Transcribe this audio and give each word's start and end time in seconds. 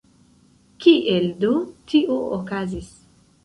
Kiel 0.85 1.29
do 1.45 1.53
tio 1.95 2.21
okazis? 2.41 2.93